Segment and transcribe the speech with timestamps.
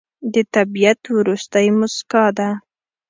[0.33, 2.49] د طبیعت وروستی موسکا ده